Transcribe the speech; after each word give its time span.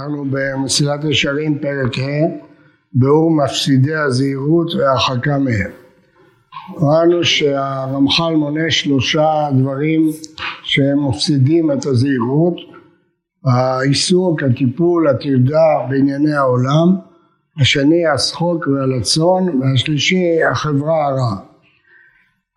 אנחנו 0.00 0.24
במסילת 0.30 1.04
ישרים 1.04 1.58
פרק 1.58 1.98
ה', 1.98 2.50
ביאור 2.92 3.30
מפסידי 3.30 3.94
הזהירות 3.94 4.74
והרחקה 4.74 5.38
מהם. 5.38 5.70
ראינו 6.76 7.24
שהרמח"ל 7.24 8.34
מונה 8.36 8.70
שלושה 8.70 9.48
דברים 9.58 10.10
שהם 10.62 11.08
מפסידים 11.08 11.72
את 11.72 11.86
הזהירות, 11.86 12.56
העיסוק, 13.44 14.42
הטיפול, 14.42 15.08
הטרדה 15.08 15.86
בענייני 15.88 16.32
העולם, 16.32 16.96
השני 17.60 18.06
הצחוק 18.06 18.66
והלצון, 18.66 19.60
והשלישי 19.60 20.44
החברה 20.50 21.06
הרעה. 21.06 21.40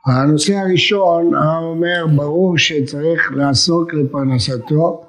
הנושא 0.06 0.56
הראשון, 0.56 1.36
הרב 1.36 1.64
אומר, 1.64 2.06
ברור 2.16 2.58
שצריך 2.58 3.32
לעסוק 3.36 3.94
לפרנסתו, 3.94 5.02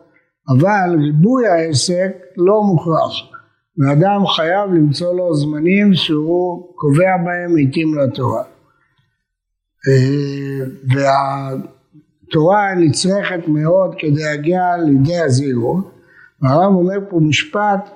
אבל 0.48 0.96
ריבוי 1.04 1.46
העסק 1.46 2.12
לא 2.36 2.62
מוכרח. 2.62 3.12
ואדם 3.78 4.26
חייב 4.26 4.70
למצוא 4.74 5.14
לו 5.14 5.34
זמנים 5.34 5.94
שהוא 5.94 6.68
קובע 6.74 7.16
בהם 7.24 7.56
עיתים 7.56 7.98
לתורה. 7.98 8.42
אה, 9.88 10.64
והתורה 12.22 12.74
נצרכת 12.74 13.48
מאוד 13.48 13.94
כדי 13.98 14.22
להגיע 14.22 14.76
לידי 14.76 15.18
הזהירות. 15.18 15.90
והרב 16.42 16.74
אומר 16.74 16.98
פה 17.10 17.20
משפט 17.20 17.90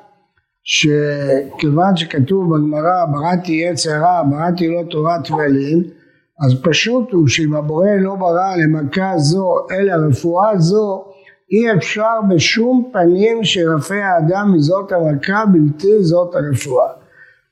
שכיוון 0.62 1.96
שכתוב 1.96 2.54
בגמרא 2.54 3.04
בראתי 3.12 3.52
יצר 3.52 4.00
רע, 4.00 4.22
בראתי 4.30 4.68
לו 4.68 4.84
תורת 4.84 5.30
ולין, 5.30 5.82
אז 6.44 6.54
פשוט 6.62 7.12
הוא 7.12 7.28
שאם 7.28 7.54
הבורא 7.54 7.90
לא 8.00 8.14
ברא 8.14 8.56
למכה 8.56 9.12
זו 9.16 9.54
אלא 9.70 9.92
רפואה 10.08 10.58
זו 10.58 11.04
אי 11.52 11.72
אפשר 11.76 12.14
בשום 12.28 12.90
פנים 12.92 13.44
שירפא 13.44 13.94
האדם 13.94 14.54
מזאת 14.54 14.92
המכה 14.92 15.44
בלתי 15.52 16.02
זאת 16.02 16.34
הרפואה. 16.34 16.88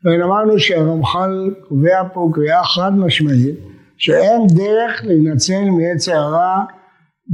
ואמרנו 0.05 0.59
שהרמח"ל 0.59 1.55
קובע 1.69 2.03
פה 2.15 2.31
קריאה 2.35 2.65
חד 2.65 2.93
משמעית 2.97 3.55
שאין 3.97 4.47
דרך 4.47 5.05
להינצל 5.05 5.65
מעצר 5.71 6.13
הרע 6.13 6.65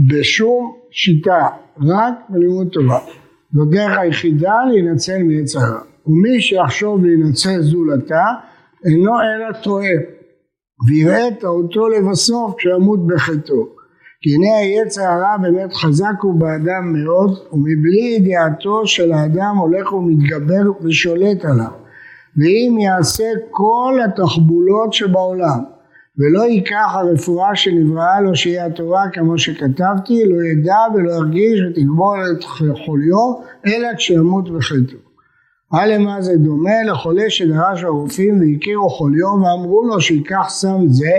בשום 0.09 0.77
שיטה, 0.91 1.47
רק 1.81 2.15
בלימוד 2.29 2.69
תורה. 2.69 2.99
זו 3.53 3.65
דרך 3.65 3.99
היחידה 3.99 4.55
להינצל 4.71 5.23
מעצר 5.23 5.59
הרע. 5.59 5.81
ומי 6.07 6.41
שיחשוב 6.41 7.05
להינצל 7.05 7.61
זולתה 7.61 8.25
אינו 8.85 9.13
אלא 9.21 9.53
טועה 9.63 9.93
ויראה 10.89 11.29
טעותו 11.41 11.89
לבסוף 11.89 12.55
כשימות 12.59 13.07
בחטאו. 13.07 13.82
כי 14.23 14.31
הנה 14.35 14.57
היצר 14.59 15.03
הרע 15.03 15.37
באמת 15.43 15.73
חזק 15.73 16.15
הוא 16.23 16.35
באדם 16.35 16.93
מאוד 16.93 17.39
ומבלי 17.53 18.17
ידיעתו 18.17 18.87
של 18.87 19.13
האדם 19.13 19.57
הולך 19.57 19.93
ומתגבר 19.93 20.71
ושולט 20.83 21.45
עליו 21.45 21.73
ואם 22.37 22.79
יעשה 22.79 23.25
כל 23.51 23.99
התחבולות 24.05 24.93
שבעולם 24.93 25.61
ולא 26.19 26.43
ייקח 26.43 26.95
הרפואה 26.95 27.57
שנבראה 27.57 28.21
לו 28.21 28.37
שהיא 28.37 28.61
התורה 28.61 29.05
כמו 29.13 29.39
שכתבתי 29.39 30.25
לא 30.25 30.43
ידע 30.43 30.77
ולא 30.95 31.11
ירגיש 31.11 31.61
ותגמור 31.71 32.15
את 32.33 32.45
חוליו 32.85 33.35
אלא 33.67 33.89
כשימות 33.97 34.51
בחטאו. 34.51 34.99
הלאה 35.73 35.99
מה 35.99 36.23
זה 36.23 36.37
דומה 36.37 36.83
לחולה 36.91 37.25
שדרש 37.29 37.85
הרופאים 37.85 38.41
והכירו 38.41 38.91
חוליו 38.91 39.29
ואמרו 39.29 39.85
לו 39.85 40.01
שייקח 40.01 40.49
סם 40.49 40.79
זה 40.87 41.19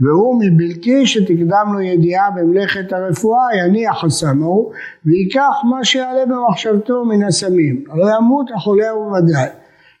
והוא 0.00 0.40
מבלתי 0.40 1.06
שתקדם 1.06 1.66
לו 1.72 1.80
ידיעה 1.80 2.30
במלאכת 2.30 2.92
הרפואה 2.92 3.44
יניח 3.56 4.04
ההוא 4.42 4.72
ויקח 5.06 5.54
מה 5.70 5.84
שיעלה 5.84 6.26
במחשבתו 6.26 7.04
מן 7.04 7.24
הסמים 7.24 7.84
הלא 7.90 8.06
ימות 8.16 8.46
החולה 8.56 8.90
הוא 8.90 9.16
ודאי. 9.16 9.48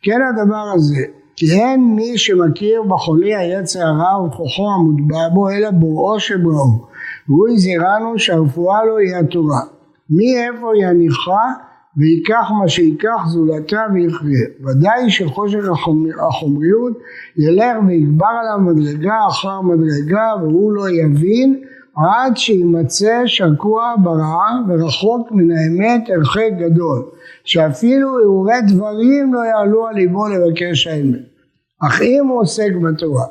כן 0.02 0.20
הדבר 0.22 0.72
הזה 0.74 1.02
כי 1.36 1.46
אין 1.52 1.94
מי 1.96 2.18
שמכיר 2.18 2.82
בחולה 2.82 3.38
היצר 3.38 3.80
הרע 3.80 4.24
וכוחו 4.24 4.68
המוטבע 4.70 5.28
בו 5.28 5.50
אלא 5.50 5.70
בוראו 5.70 6.20
שבראו 6.20 6.92
והוא 7.28 7.48
הזהירנו 7.48 8.18
שהרפואה 8.18 8.84
לו 8.84 8.98
היא 8.98 9.16
התורה. 9.16 9.60
מי 10.10 10.36
איפה 10.38 10.72
יניחה 10.82 11.52
וייקח 11.96 12.50
מה 12.60 12.68
שייקח 12.68 13.26
זולתה 13.26 13.82
ויחיה. 13.94 14.46
ודאי 14.64 15.10
שחושך 15.10 15.64
החומריות 16.28 16.98
ילך 17.36 17.76
ויגבר 17.86 18.26
עליו 18.40 18.58
מדרגה 18.60 19.14
אחר 19.28 19.60
מדרגה 19.60 20.32
והוא 20.40 20.72
לא 20.72 20.90
יבין 20.90 21.62
עד 21.96 22.36
שימצא 22.36 23.22
שקוע 23.26 23.94
ברעה 24.02 24.60
ורחוק 24.68 25.32
מן 25.32 25.50
האמת 25.50 26.08
הרחק 26.08 26.50
גדול 26.58 27.02
שאפילו 27.44 28.08
הרהורי 28.08 28.62
דברים 28.68 29.34
לא 29.34 29.40
יעלו 29.40 29.86
על 29.86 29.94
ליבו 29.94 30.28
לבקש 30.28 30.86
האמת 30.86 31.20
אך 31.86 32.02
אם 32.02 32.26
הוא 32.28 32.40
עוסק 32.40 32.70
בתורה 32.82 33.26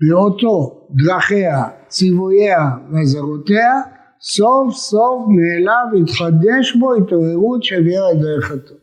בראותו 0.00 0.80
דרכיה 0.90 1.64
ציווייה 1.88 2.70
ואזהרותיה 2.92 3.72
סוף 4.34 4.74
סוף 4.74 5.24
מאליו 5.28 6.02
יתחדש 6.02 6.76
בו 6.76 6.94
התעוררות 6.94 7.64
שהביאה 7.64 8.12
את 8.12 8.18
דרך 8.20 8.50
הטוב. 8.50 8.78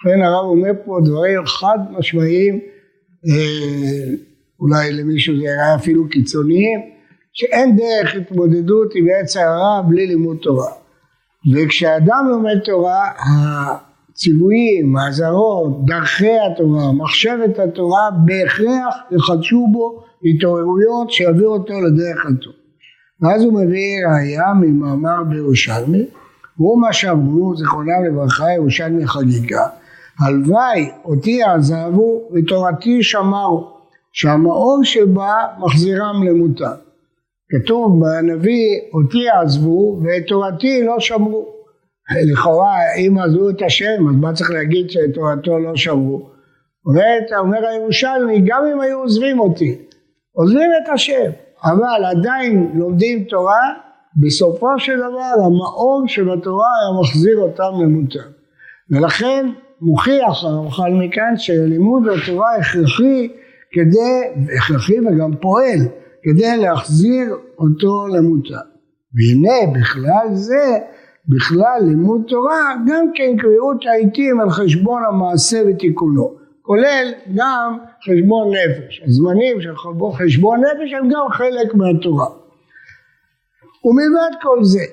לכן 0.00 0.22
הרב 0.22 0.44
אומר 0.44 0.70
פה 0.84 0.98
דברים 1.04 1.46
חד 1.46 1.78
משמעיים, 1.90 2.60
אה, 3.28 4.14
אולי 4.60 4.92
למישהו 4.92 5.36
זה 5.36 5.42
היה 5.42 5.74
אפילו 5.74 6.08
קיצוניים, 6.08 6.80
שאין 7.32 7.76
דרך 7.76 8.14
התמודדות 8.14 8.92
עם 8.94 9.06
עץ 9.20 9.36
הרע 9.36 9.82
בלי 9.88 10.06
לימוד 10.06 10.36
תורה. 10.42 10.70
וכשאדם 11.54 12.26
לומד 12.30 12.58
תורה, 12.64 13.04
הציוויים, 14.10 14.96
האזהרות, 14.96 15.86
דרכי 15.86 16.38
התורה, 16.52 16.92
מחשבת 16.92 17.58
התורה, 17.58 18.10
בהכרח 18.24 18.94
יחדשו 19.10 19.66
בו 19.72 20.02
התעוררויות 20.24 21.10
שיביאו 21.10 21.52
אותו 21.52 21.74
לדרך 21.80 22.26
הטוב. 22.26 22.61
ואז 23.22 23.42
הוא 23.44 23.52
מביא 23.52 24.06
ראייה 24.06 24.52
ממאמר 24.60 25.24
בירושלמי, 25.28 26.06
והוא 26.58 26.80
מה 26.80 26.92
שאמרו 26.92 27.56
זיכרונם 27.56 28.04
לברכה 28.06 28.52
ירושלמי 28.52 29.06
חגיגה, 29.06 29.66
הלוואי 30.20 30.90
אותי 31.04 31.42
עזבו 31.42 32.22
ותורתי 32.32 33.02
שמרו, 33.02 33.72
שהמאור 34.12 34.80
שבה 34.84 35.34
מחזירם 35.58 36.22
למותם. 36.26 36.74
כתוב 37.50 38.00
בנביא 38.00 38.80
אותי 38.94 39.28
עזבו 39.28 40.00
ואת 40.02 40.22
תורתי 40.28 40.82
לא 40.84 41.00
שמרו. 41.00 41.46
לכאורה 42.32 42.76
אם 42.96 43.18
עזבו 43.18 43.50
את 43.50 43.62
השם 43.62 44.08
אז 44.10 44.16
מה 44.16 44.32
צריך 44.32 44.50
להגיד 44.50 44.90
שאת 44.90 45.14
תורתו 45.14 45.58
לא 45.58 45.76
שמרו? 45.76 46.30
אומר 47.38 47.66
הירושלמי 47.66 48.40
גם 48.46 48.62
אם 48.72 48.80
היו 48.80 48.98
עוזבים 48.98 49.40
אותי 49.40 49.78
עוזבים 50.32 50.70
את 50.82 50.88
השם 50.94 51.30
אבל 51.64 52.04
עדיין 52.04 52.70
לומדים 52.74 53.24
תורה, 53.24 53.74
בסופו 54.16 54.78
של 54.78 54.96
דבר 54.96 55.44
המאור 55.46 56.04
של 56.06 56.30
התורה 56.30 56.66
היה 56.80 57.00
מחזיר 57.00 57.38
אותם 57.38 57.82
למותם. 57.82 58.28
ולכן 58.90 59.46
מוכיח 59.80 60.44
הרמח"ל 60.44 60.92
מכאן 60.92 61.36
שלימוד 61.36 62.02
התורה 62.08 62.56
הכרחי 62.56 63.28
כדי, 63.72 64.46
הכרחי 64.56 65.00
וגם 65.00 65.36
פועל, 65.40 65.78
כדי 66.22 66.56
להחזיר 66.56 67.36
אותו 67.58 68.06
למותם. 68.06 68.54
והנה 69.14 69.80
בכלל 69.80 70.26
זה, 70.32 70.78
בכלל 71.28 71.78
לימוד 71.88 72.22
תורה, 72.28 72.74
גם 72.86 73.06
כן 73.14 73.36
קריאות 73.38 73.86
העיתים 73.86 74.40
על 74.40 74.50
חשבון 74.50 75.02
המעשה 75.08 75.62
ותיקונו. 75.68 76.41
כולל 76.62 77.12
גם 77.34 77.78
חשבון 78.04 78.48
נפש. 78.54 79.02
הזמנים 79.06 79.60
של 79.60 79.74
חשבון 80.18 80.60
נפש 80.60 80.92
הם 80.92 81.08
גם 81.08 81.26
חלק 81.30 81.74
מהתורה. 81.74 82.26
ומלבד 83.84 84.30
כל 84.42 84.64
זה, 84.64 84.84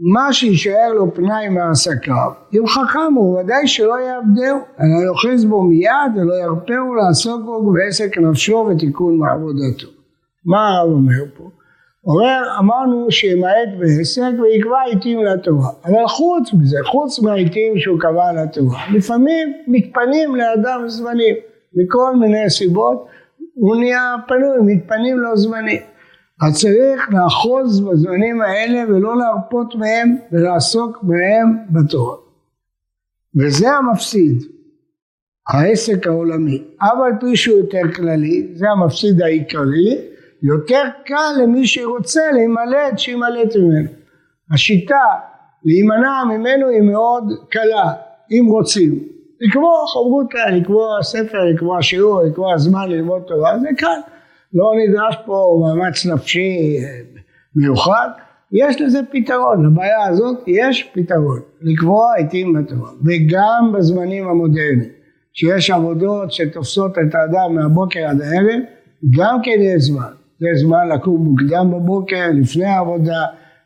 מה 0.00 0.32
שיישאר 0.32 0.92
לו 0.94 1.14
פנאי 1.14 1.48
מעסקיו, 1.48 2.30
אם 2.54 2.66
חכם 2.66 3.14
הוא 3.16 3.40
ודאי 3.40 3.66
שלא 3.66 3.96
יאבדהו, 4.00 4.58
אלא 4.80 5.08
יאחז 5.08 5.44
בו 5.44 5.62
מיד 5.62 6.12
ולא 6.16 6.34
ירפאו 6.34 6.94
לעסוק 6.94 7.44
בו 7.44 7.72
בעסק 7.72 8.18
נפשו 8.18 8.68
ותיקון 8.70 9.18
מעבודתו. 9.18 9.86
מה 10.44 10.68
הרב 10.68 10.90
אומר 10.92 11.24
פה? 11.36 11.50
אומר, 12.06 12.42
אמרנו 12.58 13.10
שימעט 13.10 13.68
בעסק 13.78 14.40
ויקבע 14.42 14.80
עיתים 14.90 15.24
לתורה, 15.24 15.68
אבל 15.84 16.06
חוץ 16.08 16.52
מזה, 16.52 16.76
חוץ 16.84 17.20
מהעיתים 17.20 17.78
שהוא 17.78 18.00
קבע 18.00 18.32
לתורה, 18.32 18.80
לפעמים 18.94 19.52
מתפנים 19.66 20.36
לאדם 20.36 20.84
זמנים, 20.86 21.36
מכל 21.74 22.16
מיני 22.16 22.50
סיבות 22.50 23.06
הוא 23.54 23.76
נהיה 23.76 24.14
פנוי, 24.28 24.74
מתפנים 24.74 25.18
לו 25.18 25.36
זמנים. 25.36 25.80
אז 26.42 26.60
צריך 26.60 27.08
לאחוז 27.12 27.80
בזמנים 27.80 28.42
האלה 28.42 28.84
ולא 28.88 29.16
להרפות 29.16 29.74
מהם 29.74 30.16
ולעסוק 30.32 30.98
בהם 31.02 31.56
בתורה. 31.70 32.16
וזה 33.36 33.70
המפסיד, 33.70 34.42
העסק 35.48 36.06
העולמי. 36.06 36.62
אבל 36.80 37.10
פי 37.20 37.36
שהוא 37.36 37.58
יותר 37.58 37.92
כללי, 37.96 38.48
זה 38.54 38.66
המפסיד 38.70 39.22
העיקרי, 39.22 40.11
יותר 40.42 40.82
קל 41.04 41.42
למי 41.42 41.66
שרוצה 41.66 42.20
להימלט 42.32 42.98
שימלט 42.98 43.56
ממנו. 43.56 43.88
השיטה 44.52 45.04
להימנע 45.64 46.24
ממנו 46.24 46.68
היא 46.68 46.82
מאוד 46.82 47.24
קלה. 47.50 47.92
אם 48.32 48.46
רוצים. 48.46 48.98
לקבוע 49.40 49.86
חברותא, 49.92 50.50
לקבוע 50.52 51.02
ספר, 51.02 51.44
לקבוע 51.54 51.82
שיעור, 51.82 52.22
לקבוע 52.22 52.58
זמן 52.58 52.88
ללמוד 52.88 53.22
תורה, 53.22 53.58
זה 53.58 53.68
קל. 53.78 54.00
לא 54.54 54.72
נדרש 54.78 55.16
פה 55.26 55.60
מאמץ 55.60 56.06
נפשי 56.06 56.78
מיוחד, 57.56 58.08
יש 58.52 58.80
לזה 58.80 58.98
פתרון, 59.12 59.66
לבעיה 59.66 60.08
הזאת 60.08 60.38
יש 60.46 60.90
פתרון, 60.94 61.40
לקבוע 61.60 62.14
עיתים 62.16 62.52
בתורה, 62.52 62.90
וגם 63.04 63.72
בזמנים 63.74 64.28
המודרניים, 64.28 64.90
שיש 65.32 65.70
עבודות 65.70 66.32
שתופסות 66.32 66.92
את 66.92 67.14
האדם 67.14 67.54
מהבוקר 67.54 68.00
עד 68.00 68.20
הערב, 68.20 68.60
גם 69.18 69.38
כן 69.42 69.56
יש 69.60 69.82
זמן, 69.82 70.12
יש 70.50 70.60
זמן 70.60 70.88
לקום 70.94 71.24
מוקדם 71.24 71.70
בבוקר, 71.70 72.26
לפני 72.34 72.64
העבודה, 72.64 73.24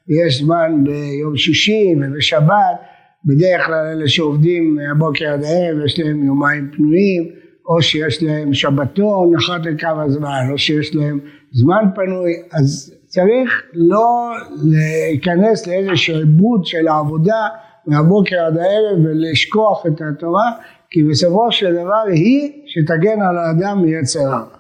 יש 0.09 0.43
זמן 0.43 0.85
ביום 0.85 1.37
שישי 1.37 1.95
ובשבת, 2.01 2.77
בדרך 3.25 3.67
כלל 3.67 3.87
אלה 3.93 4.09
שעובדים 4.09 4.75
מהבוקר 4.75 5.33
עד 5.33 5.45
הערב 5.45 5.85
יש 5.85 6.01
להם 6.01 6.25
יומיים 6.25 6.71
פנויים, 6.77 7.29
או 7.69 7.83
שיש 7.83 8.23
להם 8.23 8.55
שבתון 8.55 9.35
אחת 9.37 9.67
לכמה 9.67 10.09
זמן, 10.09 10.41
או 10.53 10.59
שיש 10.59 10.95
להם 10.95 11.21
זמן 11.53 11.85
פנוי, 11.95 12.33
אז 12.53 12.95
צריך 13.07 13.63
לא 13.75 14.33
להיכנס 14.65 15.67
לאיזה 15.67 15.97
שעבוד 15.97 16.65
של 16.65 16.89
העבודה 16.89 17.49
מהבוקר 17.87 18.37
עד 18.47 18.57
הערב 18.57 18.99
ולשכוח 19.05 19.87
את 19.87 20.01
התורה, 20.01 20.53
כי 20.91 21.03
בסופו 21.03 21.53
של 21.53 21.73
דבר 21.73 22.03
היא 22.13 22.53
שתגן 22.67 23.23
על 23.23 23.39
האדם 23.39 23.83
מיצר 23.83 24.21
הרע. 24.21 24.57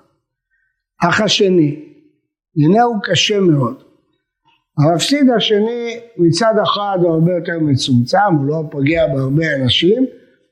אח 1.09 1.21
השני, 1.21 1.87
הנה 2.57 2.83
הוא 2.83 2.97
קשה 3.03 3.41
מאוד. 3.41 3.83
המפסיד 4.79 5.31
השני 5.37 6.01
מצד 6.17 6.55
אחד 6.63 6.99
הוא 7.03 7.11
הרבה 7.15 7.33
יותר 7.33 7.59
מצומצם, 7.61 8.35
הוא 8.39 8.47
לא 8.47 8.63
פוגע 8.71 9.07
בהרבה 9.07 9.55
אנשים, 9.57 10.07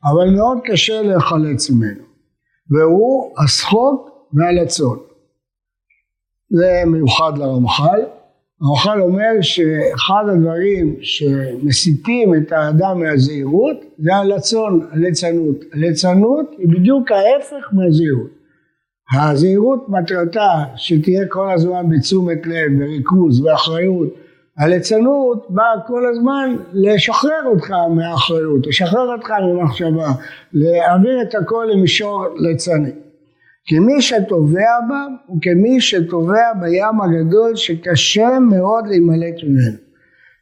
אבל 0.05 0.31
מאוד 0.31 0.59
קשה 0.65 1.03
להיחלץ 1.03 1.71
ממנו. 1.71 2.05
והוא 2.71 3.35
השחוק 3.45 4.11
והלצון. 4.33 4.99
זה 6.51 6.83
מיוחד 6.87 7.39
לרמח"ל. 7.39 8.01
הרמח"ל 8.63 9.01
אומר 9.01 9.41
שאחד 9.41 10.25
הדברים 10.33 10.97
שמסיתים 11.01 12.35
את 12.35 12.53
האדם 12.53 13.01
מהזהירות 13.01 13.77
זה 13.99 14.15
הלצון, 14.15 14.89
הליצנות. 14.93 15.57
הליצנות 15.73 16.47
היא 16.59 16.69
בדיוק 16.69 17.11
ההפך 17.13 17.69
מהזהירות. 17.73 18.44
הזהירות 19.13 19.89
מטרתה 19.89 20.65
שתהיה 20.77 21.27
כל 21.29 21.53
הזמן 21.53 21.89
בתשומת 21.89 22.47
לב 22.47 22.81
וריכוז 22.81 23.41
ואחריות. 23.41 24.09
הליצנות 24.59 25.47
באה 25.51 25.81
כל 25.87 26.07
הזמן 26.07 26.57
לשחרר 26.73 27.43
אותך 27.47 27.71
מהאחריות, 27.91 28.67
לשחרר 28.67 29.13
אותך 29.13 29.31
ממחשבה, 29.31 30.13
להעביר 30.53 31.23
את 31.23 31.35
הכל 31.35 31.69
למישור 31.73 32.25
ליצני. 32.37 32.91
כי 33.67 33.79
מי 33.79 34.03
שטובע 34.03 34.81
בה 34.89 35.07
הוא 35.27 35.39
כמי 35.43 35.81
שטובע 35.81 36.53
בים 36.61 37.01
הגדול 37.01 37.57
שקשה 37.57 38.39
מאוד 38.39 38.87
להימלט 38.87 39.35
ממנו. 39.43 39.77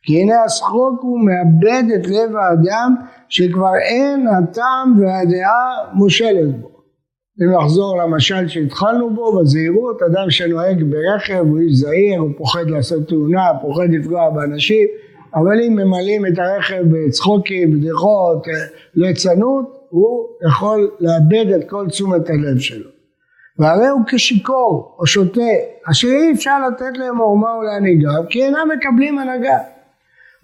כי 0.02 0.22
הנה 0.22 0.44
השחוק 0.44 1.02
הוא 1.02 1.18
מאבד 1.20 1.82
את 1.94 2.06
לב 2.06 2.36
האדם 2.36 2.94
שכבר 3.28 3.74
אין 3.74 4.26
הטעם 4.28 5.00
והדעה 5.00 5.92
מושלת 5.92 6.60
בו. 6.60 6.71
אם 7.40 7.50
נחזור 7.50 8.02
למשל 8.02 8.48
שהתחלנו 8.48 9.14
בו 9.14 9.40
בזהירות, 9.40 10.02
אדם 10.02 10.30
שנוהג 10.30 10.82
ברכב 10.82 11.44
הוא 11.48 11.58
איש 11.58 11.72
זהיר, 11.74 12.20
הוא 12.20 12.30
פוחד 12.38 12.70
לעשות 12.70 13.08
תאונה, 13.08 13.46
פוחד 13.62 13.88
לפגוע 13.90 14.30
באנשים, 14.30 14.86
אבל 15.34 15.60
אם 15.66 15.72
ממלאים 15.72 16.26
את 16.26 16.38
הרכב 16.38 16.82
בצחוקים, 16.90 17.70
בדיחות, 17.70 18.46
ליצנות, 18.94 19.64
הוא 19.90 20.26
יכול 20.48 20.90
לאבד 21.00 21.52
את 21.52 21.70
כל 21.70 21.86
תשומת 21.88 22.30
הלב 22.30 22.58
שלו. 22.58 22.90
והרי 23.58 23.88
הוא 23.88 24.00
כשיכור 24.06 24.96
או 24.98 25.06
שותה, 25.06 25.40
אשר 25.90 26.08
אי 26.08 26.32
אפשר 26.32 26.56
לתת 26.68 26.98
להם 26.98 27.18
עורמה 27.18 27.48
ולהנהיגה, 27.58 28.10
כי 28.30 28.44
אינם 28.44 28.68
מקבלים 28.76 29.18
הנהגה. 29.18 29.58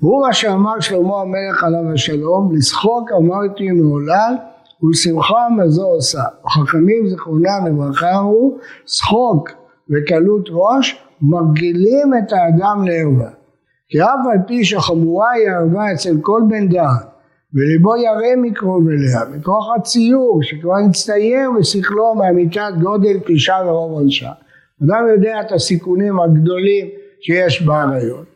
והוא 0.00 0.26
מה 0.26 0.32
שאמר 0.32 0.80
שלמה 0.80 1.20
המלך 1.20 1.64
עליו 1.64 1.92
השלום, 1.94 2.56
לשחוק 2.56 3.10
אמרתי 3.12 3.70
מעולל 3.70 4.34
ולשמחה 4.82 5.48
מה 5.56 5.68
זו 5.68 5.86
עושה. 5.86 6.22
החכמים 6.44 7.08
זכרונם 7.08 7.66
לברכה 7.66 8.16
הוא 8.16 8.58
שחוק 8.86 9.48
וקלות 9.90 10.48
ראש 10.50 11.04
מרגילים 11.22 12.12
את 12.18 12.32
האדם 12.32 12.84
לערווה. 12.86 13.30
כי 13.88 14.02
אף 14.02 14.26
על 14.32 14.38
פי 14.46 14.64
שחמורה 14.64 15.30
היא 15.30 15.48
ערווה 15.48 15.92
אצל 15.92 16.16
כל 16.20 16.42
בן 16.48 16.68
דעת 16.68 17.06
וליבו 17.54 17.96
ירא 17.96 18.36
מקרוב 18.42 18.88
אליה, 18.88 19.38
מכוח 19.38 19.66
הציור 19.76 20.40
שכבר 20.42 20.72
הצטייר 20.88 21.50
בשכלו 21.58 22.14
מאמיתת 22.14 22.72
גודל 22.80 23.20
פרישה 23.20 23.56
ורוב 23.66 23.92
עונשה. 23.92 24.30
אדם 24.84 25.08
יודע 25.14 25.40
את 25.40 25.52
הסיכונים 25.52 26.20
הגדולים 26.20 26.86
שיש 27.20 27.62
בעריות. 27.62 28.26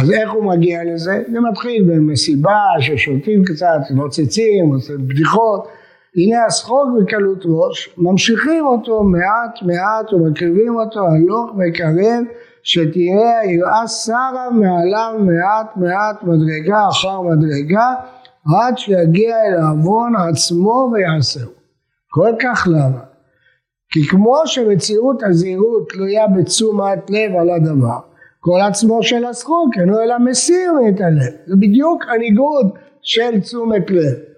אז 0.00 0.10
איך 0.10 0.32
הוא 0.32 0.44
מגיע 0.44 0.84
לזה? 0.84 1.22
זה 1.32 1.40
מתחיל 1.50 1.82
במסיבה 1.82 2.58
ששותים 2.80 3.44
קצת, 3.44 3.80
מוצצים, 3.94 4.66
עושים 4.74 5.08
בדיחות. 5.08 5.68
הנה 6.16 6.44
השחוק 6.46 6.88
בקלות 7.00 7.42
ראש, 7.44 7.94
ממשיכים 7.98 8.66
אותו 8.66 9.02
מעט 9.02 9.62
מעט 9.62 10.12
ומקריבים 10.12 10.76
אותו 10.76 11.00
הלוך 11.06 11.50
וקרב 11.50 12.24
שתראה 12.62 13.40
היראה 13.40 13.88
שרה 13.88 14.50
מעליו 14.50 15.14
מעט 15.18 15.76
מעט 15.76 16.22
מדרגה 16.22 16.88
אחר 16.88 17.20
מדרגה 17.20 17.94
עד 18.56 18.78
שיגיע 18.78 19.36
אל 19.36 19.54
העוון 19.54 20.12
עצמו 20.16 20.90
ויעשהו. 20.92 21.50
כל 22.10 22.30
כך 22.42 22.68
למה? 22.70 23.00
כי 23.92 24.00
כמו 24.08 24.42
שמציאות 24.46 25.22
הזהירות 25.22 25.88
תלויה 25.88 26.26
בתשומת 26.26 27.10
לב 27.10 27.36
על 27.40 27.50
הדבר, 27.50 27.98
כל 28.40 28.60
עצמו 28.68 29.02
של 29.02 29.24
השחוק 29.24 29.68
אינו 29.80 30.02
אלא 30.02 30.18
מסיר 30.18 30.72
מאת 30.72 31.00
הלב. 31.00 31.32
זה 31.46 31.54
בדיוק 31.56 32.04
הניגוד 32.08 32.66
של 33.02 33.40
תשומת 33.40 33.90
לב. 33.90 34.29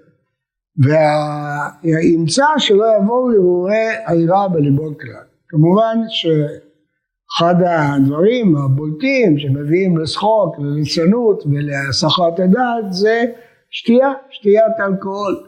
והאמצע 0.78 2.44
שלא 2.58 2.84
יבואו 2.96 3.30
הרהורי 3.30 3.88
היראה 4.06 4.48
בליבו 4.48 4.98
כלל. 4.98 5.24
כמובן 5.48 5.98
שאחד 6.08 7.54
הדברים 7.66 8.56
הבולטים 8.56 9.38
שמביאים 9.38 9.98
לשחוק, 9.98 10.56
לליצנות 10.58 11.44
ולהסחת 11.46 12.38
הדעת 12.38 12.92
זה 12.92 13.24
שתייה, 13.70 14.12
שתיית 14.30 14.80
אלכוהול. 14.80 15.46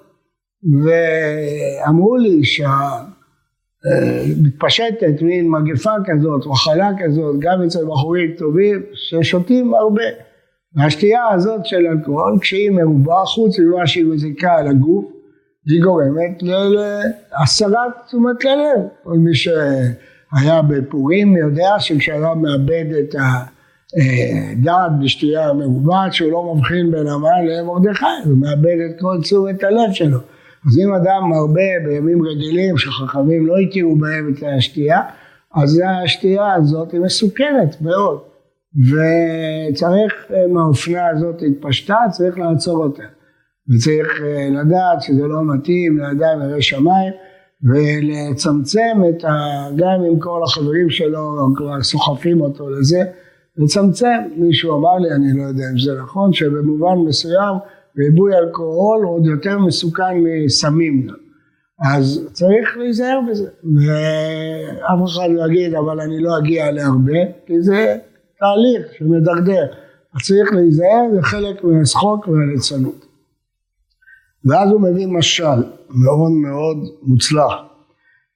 ואמרו 0.84 2.16
לי 2.16 2.40
שמתפשטת 3.84 5.22
מין 5.22 5.50
מגפה 5.50 5.90
כזאת, 6.04 6.46
מחלה 6.46 6.90
כזאת, 6.98 7.36
גם 7.38 7.62
אצל 7.66 7.84
בחורים 7.84 8.34
טובים, 8.38 8.82
ששותים 8.94 9.74
הרבה. 9.74 10.02
והשתייה 10.76 11.28
הזאת 11.28 11.66
של 11.66 11.86
אלכוהול, 11.86 12.38
כשהיא 12.40 12.70
מרובה, 12.70 13.22
חוץ 13.24 13.58
ממה 13.58 13.86
שהיא 13.86 14.04
מזיקה 14.04 14.52
על 14.52 14.68
הגוף, 14.68 15.04
היא 15.66 15.82
גורמת 15.82 16.42
להסרת 16.42 17.92
תשומת 18.06 18.44
לב. 18.44 18.82
כל 19.04 19.18
מי 19.18 19.34
שהיה 19.34 20.62
בפורים 20.68 21.36
יודע 21.36 21.70
שכשאדם 21.78 22.42
מאבד 22.42 22.84
את 23.00 23.14
הדעת 23.14 24.90
בשתייה 25.02 25.52
מרובה, 25.52 26.06
שהוא 26.10 26.32
לא 26.32 26.54
מבחין 26.54 26.90
בין 26.90 27.06
המן 27.06 27.46
למרדכי, 27.46 28.04
הוא 28.24 28.38
מאבד 28.38 28.76
את 28.90 29.00
כל 29.00 29.18
תשומת 29.22 29.64
הלב 29.64 29.92
שלו. 29.92 30.18
אז 30.66 30.78
אם 30.78 30.94
אדם 30.94 31.30
מרבה 31.30 31.84
בימים 31.84 32.22
רגילים 32.22 32.78
שחכמים 32.78 33.46
לא 33.46 33.54
הכירו 33.58 33.96
בהם 33.96 34.32
את 34.32 34.42
השתייה, 34.58 35.00
אז 35.54 35.82
השתייה 36.04 36.54
הזאת 36.54 36.92
היא 36.92 37.00
מסוכנת 37.00 37.76
מאוד. 37.80 38.33
וצריך, 38.76 40.32
אם 40.46 40.56
האופנה 40.56 41.08
הזאת 41.08 41.42
התפשטה, 41.42 41.96
צריך 42.10 42.38
לעצור 42.38 42.84
אותה. 42.84 43.02
וצריך 43.68 44.22
אה, 44.22 44.48
לדעת 44.50 45.02
שזה 45.02 45.22
לא 45.22 45.54
מתאים 45.54 45.98
לאדם 45.98 46.42
ירא 46.42 46.60
שמיים 46.60 47.12
ולצמצם 47.62 49.02
את 49.08 49.24
ה... 49.24 49.30
גם 49.76 50.04
אם 50.10 50.18
כל 50.18 50.40
החברים 50.44 50.90
שלו 50.90 51.36
כבר 51.56 51.82
סוחפים 51.82 52.40
אותו 52.40 52.70
לזה, 52.70 53.04
לצמצם, 53.56 54.18
מישהו 54.36 54.78
אמר 54.78 54.98
לי, 54.98 55.14
אני 55.14 55.38
לא 55.38 55.42
יודע 55.42 55.64
אם 55.72 55.78
זה 55.78 56.02
נכון, 56.02 56.32
שבמובן 56.32 56.98
מסוים 57.08 57.56
ריבוי 57.98 58.38
אלכוהול 58.38 59.04
עוד 59.04 59.26
יותר 59.26 59.58
מסוכן 59.58 60.14
מסמים. 60.24 61.06
אז 61.94 62.28
צריך 62.32 62.76
להיזהר 62.76 63.20
בזה, 63.30 63.48
ואף 63.76 64.98
אחד 65.08 65.28
לא 65.30 65.46
יגיד 65.46 65.74
אבל 65.74 66.00
אני 66.00 66.20
לא 66.20 66.38
אגיע 66.38 66.72
להרבה, 66.72 67.18
כי 67.46 67.62
זה 67.62 67.96
תהליך 68.38 68.94
שמדרדר, 68.98 69.66
אז 70.14 70.26
צריך 70.26 70.52
להיזהר, 70.52 71.02
זה 71.14 71.22
חלק 71.22 71.64
מהשחוק 71.64 72.28
והליצנות. 72.28 73.06
ואז 74.44 74.70
הוא 74.70 74.80
מביא 74.80 75.06
משל 75.06 75.62
מאוד 75.88 76.32
מאוד 76.32 76.76
מוצלח. 77.02 77.52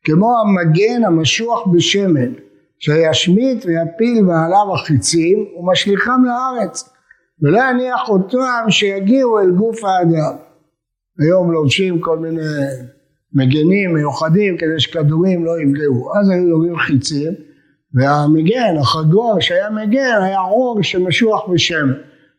כמו 0.05 0.33
המגן 0.41 1.05
המשוח 1.07 1.67
בשמן, 1.67 2.33
שישמיט 2.79 3.67
ויפיל 3.67 4.23
מעליו 4.23 4.75
החיצים 4.75 5.47
ומשליכם 5.57 6.25
לארץ, 6.25 6.89
ולא 7.43 7.61
יניח 7.71 8.09
אותם 8.09 8.65
שיגיעו 8.69 9.41
אל 9.41 9.51
גוף 9.51 9.85
האדם. 9.85 10.37
היום 11.19 11.53
לובשים 11.53 12.01
כל 12.01 12.19
מיני 12.19 12.41
מגנים 13.33 13.95
מיוחדים 13.95 14.57
כדי 14.57 14.81
שכדורים 14.81 15.45
לא 15.45 15.61
יפגעו. 15.61 16.19
אז 16.19 16.31
היו 16.31 16.49
יורים 16.49 16.77
חיצים 16.77 17.33
והמגן, 17.95 18.77
החגור 18.81 19.41
שהיה 19.41 19.71
מגן 19.71 20.23
היה 20.23 20.39
עור 20.39 20.83
שמשוח 20.83 21.49
בשמן. 21.49 21.93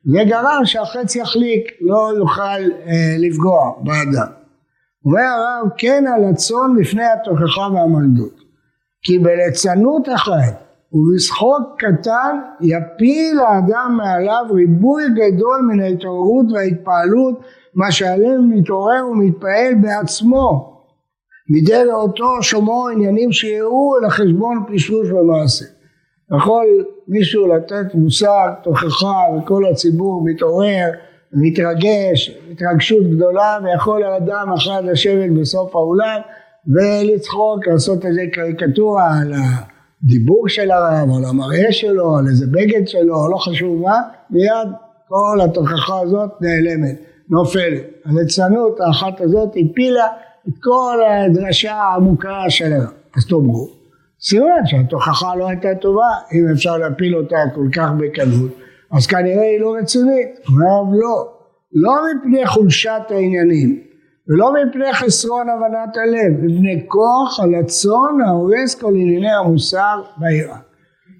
זה 0.06 0.20
גרם 0.27 0.62
שהחץ 0.65 1.15
יחליק, 1.15 1.72
לא 1.82 2.12
יוכל 2.18 2.41
אה, 2.41 3.15
לפגוע 3.18 3.72
באדם. 3.84 4.32
אומר 5.06 5.22
הרב 5.22 5.70
כן 5.77 6.03
על 6.15 6.24
הצאן 6.24 6.75
לפני 6.79 7.03
התוכחה 7.03 7.62
והמלדות. 7.62 8.39
כי 9.01 9.20
בליצנות 9.20 10.10
אחת 10.15 10.63
ובשחוק 10.94 11.62
קטן 11.77 12.39
יפיל 12.62 13.39
האדם 13.39 13.98
מעליו 13.98 14.46
ריבוי 14.50 15.03
גדול 15.10 15.62
מן 15.68 15.79
ההתעוררות 15.79 16.46
וההתפעלות 16.53 17.41
מה 17.75 17.91
שהלב 17.91 18.39
מתעורר 18.50 19.08
ומתפעל 19.12 19.74
בעצמו 19.82 20.78
מדי 21.50 21.84
ראותו 21.91 22.44
שומעו 22.44 22.89
עניינים 22.89 23.32
שיראו 23.32 23.98
אל 23.98 24.06
החשבון 24.06 24.63
פשרוש 24.74 25.12
ומעשה. 25.12 25.65
יכול 26.38 26.86
מישהו 27.08 27.48
לתת 27.48 27.96
מושג 27.96 28.50
תוכחה 28.63 29.22
וכל 29.38 29.65
הציבור 29.72 30.24
מתעורר 30.25 30.89
מתרגש, 31.34 32.38
התרגשות 32.51 33.03
גדולה 33.15 33.58
ויכול 33.63 34.03
האדם 34.03 34.53
אחד 34.58 34.82
לשבת 34.86 35.32
בסוף 35.39 35.75
האולם 35.75 36.22
ולצחוק, 36.68 37.68
לעשות 37.68 38.06
איזה 38.06 38.22
קריקטורה 38.34 39.20
על 39.22 39.34
הדיבור 39.34 40.50
של 40.50 40.72
הרב, 40.72 41.10
על 41.18 41.25
המראה 41.29 41.72
שלו, 41.72 42.18
על 42.18 42.27
איזה 42.27 42.46
בגד 42.48 42.88
שלו, 42.88 43.32
לא 43.32 43.38
חשוב 43.38 43.82
מה, 43.82 43.98
מיד 44.29 44.68
כל 45.08 45.39
התוכחה 45.44 46.00
הזאת 46.00 46.29
נעלמת, 46.41 47.01
נופלת. 47.29 47.82
הליצנות 48.06 48.79
האחת 48.79 49.22
הזאת 49.22 49.50
הפילה 49.50 50.08
את 50.50 50.53
כל 50.63 50.98
הדרשה 51.08 51.74
העמוקה 51.74 52.44
של 52.50 52.74
הרב. 52.74 52.94
אז 53.18 53.25
תאמרו, 53.27 53.70
סימן 54.22 54.65
שהתוכחה 54.65 55.36
לא 55.36 55.50
הייתה 55.50 55.75
טובה, 55.82 56.10
אם 56.34 56.46
אפשר 56.51 56.77
להפיל 56.77 57.15
אותה 57.15 57.38
כל 57.56 57.68
כך 57.74 57.89
בקלות, 57.98 58.51
אז 58.91 59.08
כנראה 59.08 59.44
היא 59.44 59.60
לא 59.60 59.75
רצינית. 59.82 60.29
הרב 60.48 60.94
לא, 60.94 61.27
לא 61.74 61.94
מפני 62.03 62.48
חולשת 62.48 63.01
העניינים, 63.10 63.79
ולא 64.27 64.53
מפני 64.53 64.94
חסרון 64.94 65.48
הבנת 65.50 65.98
הלב, 65.98 66.44
מפני 66.44 66.86
כוח 66.88 67.39
הלצון 67.39 68.22
ההורס 68.27 68.75
כל 68.75 68.94
ענייני 68.96 69.32
המוסר 69.32 70.01
בעירה. 70.18 70.58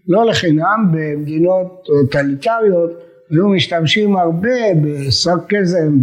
לא 0.08 0.26
לחינם 0.26 0.92
במדינות 0.92 1.84
טוטליטריות 1.86 2.92
היו 3.32 3.50
משתמשים 3.50 4.18
הרבה 4.18 4.58
בסרקזם, 4.84 6.02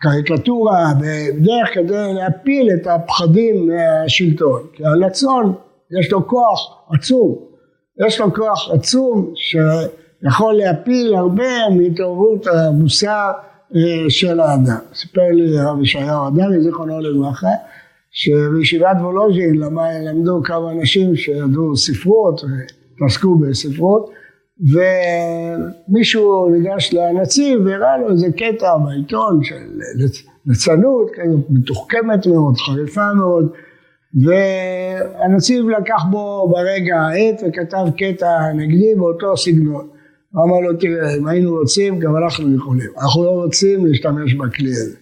בקריקטורה, 0.00 0.92
בדרך 1.00 1.74
כדי 1.74 2.14
להפיל 2.14 2.70
את 2.74 2.86
הפחדים 2.86 3.68
מהשלטון. 3.68 4.62
כי 4.72 4.84
הלצון 4.84 5.54
יש 6.00 6.12
לו 6.12 6.26
כוח 6.26 6.78
עצום, 6.90 7.38
יש 8.06 8.20
לו 8.20 8.34
כוח 8.34 8.70
עצום 8.70 9.32
שיכול 9.34 10.54
להפיל 10.54 11.14
הרבה 11.14 11.68
מהתעוררות 11.76 12.46
המוסר 12.46 13.30
אה, 13.76 13.80
של 14.08 14.40
האדם. 14.40 14.78
סיפר 14.94 15.30
לי 15.32 15.58
הרב 15.58 15.82
ישעיהו 15.82 16.28
אדרי, 16.28 16.62
זיכרונו 16.62 17.00
לברכה, 17.00 17.48
שבישיבת 18.10 18.96
וולוז'ין 19.00 19.54
למדו 20.04 20.40
כמה 20.44 20.72
אנשים 20.72 21.16
שידעו 21.16 21.76
ספרות 21.76 22.40
ועסקו 23.00 23.38
בספרות 23.38 24.10
ומישהו 24.60 26.48
ניגש 26.48 26.94
לנציב 26.94 27.60
והראה 27.66 27.98
לו 27.98 28.10
איזה 28.10 28.26
קטע 28.32 28.76
בעיתון 28.76 29.44
של 29.44 29.80
ליצנות 30.46 31.10
מתוחכמת 31.50 32.26
מאוד, 32.26 32.56
חריפה 32.56 33.14
מאוד 33.14 33.52
והנציב 34.14 35.68
לקח 35.68 36.02
בו 36.10 36.48
ברגע 36.48 37.00
העת 37.00 37.42
וכתב 37.48 37.86
קטע 37.98 38.52
נגדי 38.54 38.94
באותו 38.94 39.36
סגנון. 39.36 39.88
הוא 40.32 40.44
אמר 40.44 40.60
לו 40.60 40.78
תראה 40.78 41.16
אם 41.16 41.26
היינו 41.26 41.50
רוצים 41.50 41.98
גם 41.98 42.16
אנחנו 42.16 42.56
יכולים. 42.56 42.90
אנחנו 43.02 43.24
לא 43.24 43.30
רוצים 43.30 43.86
להשתמש 43.86 44.34
בכלי 44.34 44.70
הזה. 44.70 44.96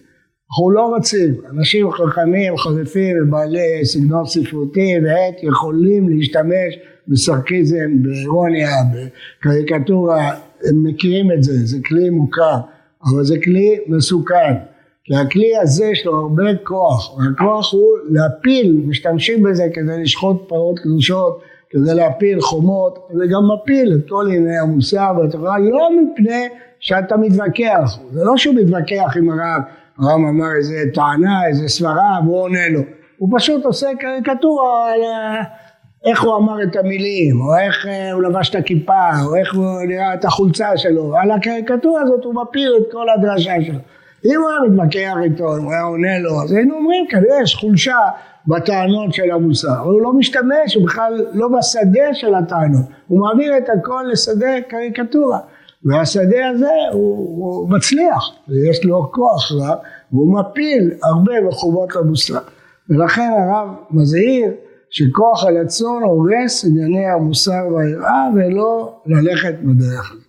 אנחנו 0.49 0.71
לא 0.71 0.81
רוצים. 0.81 1.35
אנשים 1.51 1.91
חכמים 1.91 2.57
חריפים 2.57 3.15
ובעלי 3.23 3.85
סגנון 3.85 4.25
ספרותי 4.25 4.93
ועת 5.03 5.43
יכולים 5.43 6.09
להשתמש 6.09 6.79
בסרקיזם 7.07 8.03
באירוניה 8.03 8.69
בקריקטורה 8.93 10.31
הם 10.69 10.83
מכירים 10.83 11.31
את 11.31 11.43
זה 11.43 11.53
זה 11.65 11.77
כלי 11.85 12.09
מוכר 12.09 12.57
אבל 13.03 13.23
זה 13.23 13.35
כלי 13.43 13.79
מסוכן. 13.87 14.53
כי 15.03 15.15
הכלי 15.15 15.57
הזה 15.61 15.85
יש 15.85 16.05
לו 16.05 16.15
הרבה 16.15 16.55
כוח 16.63 17.17
והכוח 17.17 17.73
הוא 17.73 17.97
להפיל 18.09 18.81
משתמשים 18.87 19.43
בזה 19.43 19.63
כדי 19.73 20.03
לשחוט 20.03 20.49
פרות 20.49 20.79
קדושות 20.79 21.41
כדי 21.69 21.93
להפיל 21.95 22.41
חומות, 22.41 23.07
זה 23.13 23.23
גם 23.25 23.41
מפיל 23.53 23.93
את 23.95 24.09
כל 24.09 24.25
ענייני 24.27 24.57
המוסר 24.57 25.11
והתורה, 25.17 25.59
לא 25.59 25.89
מפני 25.91 26.47
שאתה 26.79 27.17
מתווכח, 27.17 27.99
זה 28.11 28.23
לא 28.23 28.37
שהוא 28.37 28.55
מתווכח 28.55 29.17
עם 29.17 29.29
הרב, 29.29 29.61
הרב 29.99 30.19
אמר 30.29 30.55
איזה 30.57 30.83
טענה, 30.93 31.47
איזה 31.47 31.67
סברה 31.67 32.19
והוא 32.23 32.41
עונה 32.41 32.69
לו, 32.69 32.81
הוא 33.17 33.29
פשוט 33.37 33.65
עושה 33.65 33.87
קריקטורה 33.99 34.91
על 34.91 35.01
איך 36.05 36.23
הוא 36.23 36.37
אמר 36.37 36.63
את 36.63 36.75
המילים, 36.75 37.41
או 37.41 37.57
איך 37.57 37.87
אה, 37.87 38.11
הוא 38.11 38.23
לבש 38.23 38.49
את 38.49 38.55
הכיפה, 38.55 39.09
או 39.25 39.35
איך 39.35 39.55
הוא 39.55 39.81
נראה 39.87 40.13
את 40.13 40.25
החולצה 40.25 40.77
שלו, 40.77 41.17
על 41.17 41.31
הקריקטורה 41.31 42.01
הזאת 42.01 42.23
הוא 42.23 42.35
מפיל 42.35 42.71
את 42.77 42.91
כל 42.91 43.05
הדרשה 43.09 43.53
שלו. 43.65 43.79
אם 44.25 44.41
הוא 44.41 44.49
היה 44.49 44.71
מתווכח 44.71 45.15
איתו, 45.23 45.57
אם 45.57 45.63
הוא 45.63 45.71
היה 45.71 45.81
עונה 45.81 46.19
לו, 46.19 46.41
אז 46.43 46.51
היינו 46.51 46.75
אומרים 46.75 47.05
כנראה 47.09 47.41
יש 47.43 47.55
חולשה 47.55 47.97
בטענות 48.47 49.13
של 49.13 49.31
המוסר, 49.31 49.81
אבל 49.81 49.91
הוא 49.91 50.01
לא 50.01 50.13
משתמש, 50.13 50.75
הוא 50.75 50.85
בכלל 50.85 51.25
לא 51.33 51.47
בשדה 51.57 52.13
של 52.13 52.35
הטענות, 52.35 52.85
הוא 53.07 53.19
מעביר 53.19 53.57
את 53.57 53.69
הכל 53.69 54.03
לשדה 54.11 54.61
קריקטורה, 54.67 55.39
והשדה 55.85 56.49
הזה 56.49 56.71
הוא, 56.91 57.17
הוא 57.17 57.69
מצליח, 57.69 58.29
ויש 58.47 58.85
לו 58.85 59.11
כוח 59.11 59.51
רב, 59.51 59.77
והוא 60.11 60.39
מפיל 60.39 60.91
הרבה 61.03 61.33
מחובות 61.47 61.95
למוסר, 61.95 62.37
ולכן 62.89 63.29
הרב 63.37 63.69
מזהיר 63.91 64.51
שכוח 64.89 65.45
הלצון 65.45 66.03
הורס 66.03 66.65
ענייני 66.65 67.05
המוסר 67.05 67.67
והיראה 67.75 68.27
ולא 68.35 69.01
ללכת 69.05 69.55
בדרך 69.63 70.11
הזאת. 70.11 70.26